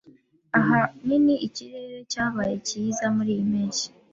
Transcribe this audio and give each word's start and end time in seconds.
Ahanini 0.59 1.35
ikirere 1.47 1.97
cyabaye 2.11 2.55
cyiza 2.67 3.05
muriyi 3.15 3.43
mpeshyi. 3.51 3.87